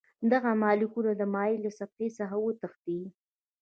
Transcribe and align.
دغه 0.31 0.49
مالیکولونه 0.61 1.13
د 1.17 1.23
مایع 1.33 1.57
له 1.65 1.71
سطحې 1.77 2.07
څخه 2.19 2.35
وتښتي. 2.39 2.99